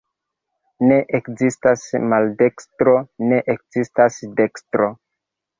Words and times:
Ne 0.91 0.95
ekzistas 1.17 1.83
maldekstro, 2.13 2.97
ne 3.29 3.41
ekzistas 3.57 4.21
dekstro. 4.41 4.91